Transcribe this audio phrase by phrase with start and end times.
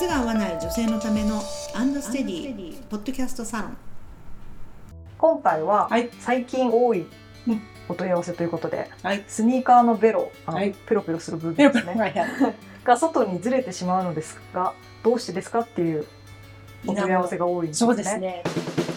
[0.00, 1.42] 靴が合わない女性のための
[1.74, 3.76] アンドステディポッドキャストサロン。
[5.18, 6.08] 今回ははい。
[6.20, 7.04] 最近多い
[7.86, 9.22] お問い合わせということで、はい。
[9.28, 10.72] スニーカーのベロ、あのはい。
[10.72, 12.14] ペロペロする部分ですね。
[12.82, 14.72] が外にずれてしまうのですが
[15.04, 16.06] どうしてですかっていう
[16.86, 17.86] お問い合わせが多いんですね。
[17.86, 18.42] そうですね。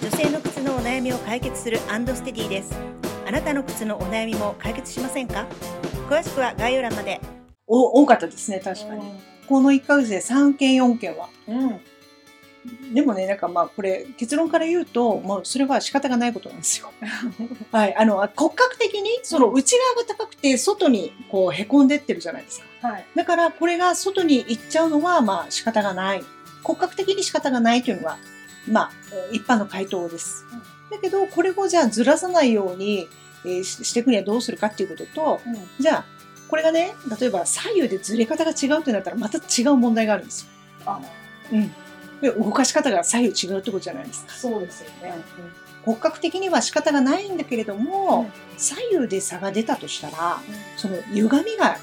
[0.04, 2.74] 女性の靴のお悩みを解決するアンドステディです。
[3.28, 5.48] あなたの靴のお悩みも解決しませんか？
[6.10, 7.20] 詳しくは概要欄まで。
[7.68, 11.30] お多かったですね確かにこの1ヶ月で3件4件は。
[11.48, 11.80] うん。
[12.94, 16.92] でもねなんかまあこれ結論から言うともうそれは仕方がないことなんですよ。
[17.72, 17.96] はい。
[17.96, 22.88] あの骨格的にその内側が高くて外にこうへこんでってるじゃないですか。
[22.88, 23.06] はい。
[23.16, 26.24] だからこれが外に行っちゃうのはまあ仕方がない。
[26.64, 28.18] 骨格的に仕方がないというのは
[28.68, 28.92] まあ
[29.34, 30.60] 一般の回答です、うん。
[30.92, 33.10] だけどこれをじゃあずらさないように、
[33.46, 35.42] えーししていくにはどうするかっていうことと
[35.80, 36.06] じゃあ
[36.54, 40.50] これがね例えば左右でずれ方が違うってなったらまた違う問題があるんですよ、
[40.86, 41.02] あ、
[41.52, 41.68] うん、
[42.22, 44.34] で動かし方が左右違うってことじゃないですか。
[44.36, 45.16] そうですよね。
[45.84, 50.40] 骨格的には仕方がないんだけれども、左右で差が出たとしたら
[50.78, 51.80] その歪みが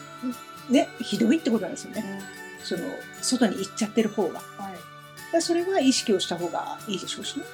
[0.68, 2.22] ねひどいってことなんですよね。
[2.62, 2.84] その
[3.20, 4.38] 外に行っちゃってる方が。
[4.56, 5.32] はい。
[5.32, 7.44] でそれは意識をした方がいいでしょうしね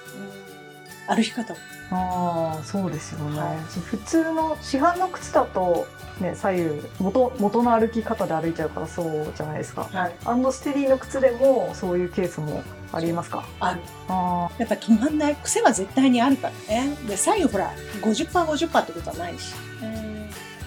[1.07, 1.57] 歩き方を
[1.91, 3.39] ああ、そうですよね。
[3.39, 3.57] はい。
[3.81, 5.87] 普通の市販の靴だと
[6.21, 9.89] ね左右元元の歩き方で歩いちゃうからそうじゃないですか。
[9.93, 10.15] はい。
[10.25, 12.63] アンドステディの靴でもそういうケースも
[12.93, 13.45] ありますか？
[13.61, 13.81] ある。
[14.09, 16.97] あやっぱり止まんない癖は絶対にあるからね。
[17.07, 19.55] で左右ほら 50%50% ってことはないし。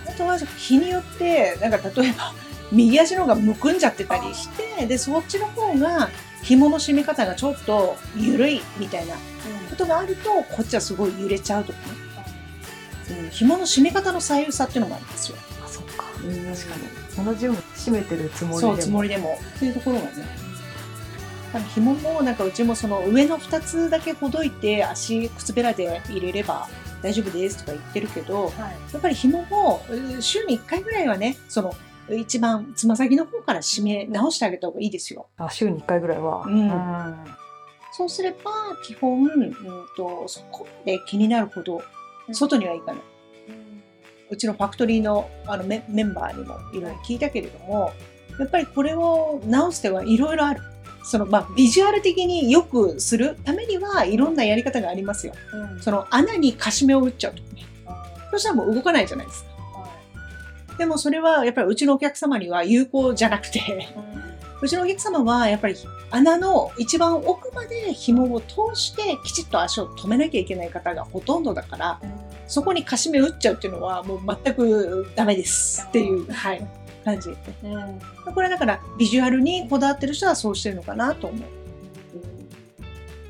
[0.07, 2.33] あとは日によってなんか例えば
[2.71, 6.09] 右足の方がむくんじゃってたりしてでそっちの方が
[6.43, 9.15] 紐の締め方がちょっと緩いみたいな
[9.69, 15.37] ことがあるとこっちはすごい揺れちゃうとかね、うん、紐の締め方の左右差っていうのもありますよ。
[15.63, 16.05] あ、そっか。
[16.05, 16.31] 確か
[17.21, 17.25] に。
[17.25, 18.73] 同じように締めてるつもりでも。
[18.73, 19.39] そうつもりでも。
[19.55, 20.11] っていうところがね。
[21.73, 26.67] 紐もなんかうちもその上の2つだけほどいて足靴べらで入れれば
[27.01, 28.53] 大丈夫ですとか言ってるけどはい。
[28.94, 31.75] やっぱり紐もう週に1回ぐらいはねその
[32.18, 35.28] 一番つま先の方から締め直してあげた方がいいですよ。
[35.38, 36.44] あ、週に一回ぐらいは。
[36.46, 37.25] うんん
[37.92, 38.38] そうすれば
[38.84, 39.53] 基本、うん、
[39.97, 41.81] とそこまで気になるほど
[42.31, 43.02] 外には行かない。
[44.30, 47.92] うちのファクトリーのあのメメンバーにもいろいろ聞いたけれども、
[48.40, 50.62] やっぱりこれを直す手はいろいろある。
[51.03, 55.34] そのまあ、ビジュアル的に良くするためにはいろんなやり方がありますよ。
[55.81, 57.66] その穴にカシメを打っちゃうとかね。
[58.31, 59.48] そしたらもう動かないじゃないですか。
[60.79, 63.90] でもそれはやっぱりうちのお客様には有効じゃなくて、
[64.62, 65.75] うちのお客様はやっぱり
[66.09, 72.01] 穴の一番奥まで紐を通してきちっと足を止めなきゃいけない方がほとんどだから、
[72.47, 76.66] そこにカシメ打っちゃうっていうのはもう全くダメですっていう、はい、
[77.03, 77.29] 感じ。
[78.34, 81.41] これだからビジュアルにこだわってる人はそうしてるのかなと思う。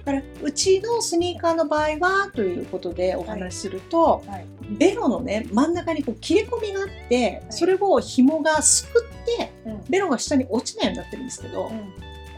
[0.06, 4.46] だからうちのスニーカーの場合はということでお話しすると、はい
[4.78, 9.52] ベロのね真ん中にこう切れ込みがあって、それを紐がすくって
[9.90, 11.72] ベロが下に落ちないようになってるんですけど、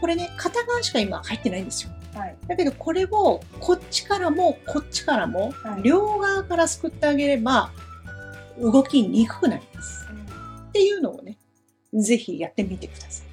[0.00, 1.90] これね片側しか今入ってないんですよ。
[2.14, 2.36] はい。
[2.46, 7.70] だけどこれをこっちからもこっちからもはい両側からすくってあげれば
[8.60, 10.06] 動きにくくなります。
[10.68, 11.38] っていうのをね、
[11.94, 13.26] ぜひやってみてください。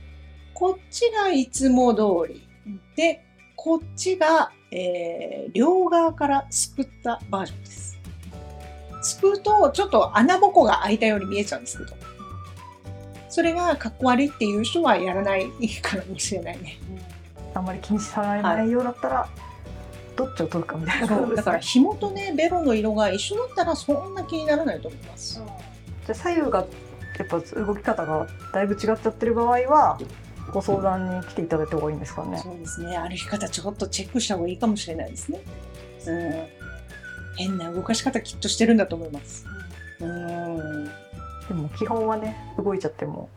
[0.54, 2.48] こっちがいつも通り。
[2.96, 3.24] で、
[3.56, 7.99] こっちが、えー両側からすくったバージョンです。
[9.02, 11.96] すくうと、ちょっと穴ぼこが開いたように見えちゃうんですけど。
[13.30, 15.50] それがかっこ悪いっていう人はやらない
[15.82, 16.78] かもしれないね。
[17.54, 19.30] あんまり気にされないようだったら、
[20.16, 21.36] どっちを取るかみたいなことですね。
[21.36, 25.36] だから紐とね、ベロの色が一緒だったらそんな気にならないと思います。
[25.36, 25.46] じゃ
[26.12, 26.66] あ左右が
[27.18, 30.00] やっぱ動き方がだいぶ違っちゃってる場合は
[30.52, 32.38] ご相談に来ていただいた方がいいんですかね。
[32.40, 32.98] そうですね。
[32.98, 35.42] 歩き方ちょっとチェックした方がいいかもしれないですね。
[36.08, 36.59] うん。
[37.38, 39.46] 変な動かし方きっとしてるんだと思います。
[40.00, 40.86] うん。
[40.86, 43.30] でも基本はね動いちゃっても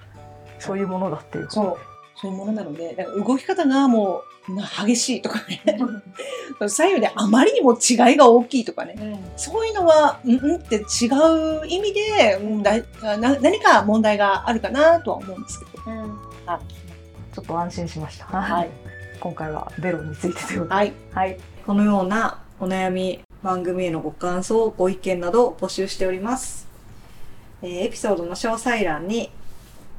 [0.59, 1.93] そういうものだっていうそう。
[2.15, 5.63] そういうものなので、だから動き方がもうな激しいとかね。
[6.69, 9.21] 左右であまりにも違いが大きいとかね。
[9.37, 15.73] そういうのは、うんうんって違う意味で、うんだいな何か問題があるかなとは思うんですけど。
[17.35, 18.27] ちょっと安心しました。
[18.27, 18.71] はい。
[19.19, 20.75] 今回はベロについてということで。
[20.75, 20.93] はい。
[21.13, 21.41] はい。
[21.67, 26.69] このようなお悩み、番組へのご感想、ご意見などを募集しております。
[27.63, 29.31] えーエピソードの詳細欄に、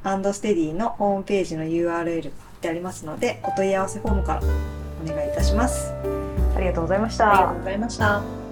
[0.03, 2.05] アンドステディのホームページの URL が貼っ
[2.61, 5.93] てありますので、お問い合わせフォームからお願いいたします。
[6.55, 7.29] ありがとうございました。
[7.29, 8.42] ありがとうございました。